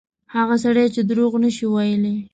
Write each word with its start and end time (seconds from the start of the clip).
هغه 0.35 0.55
سړی 0.63 0.85
چې 0.95 1.01
دروغ 1.09 1.33
نه 1.43 1.49
شي 1.55 1.65
ویلای. 1.73 2.15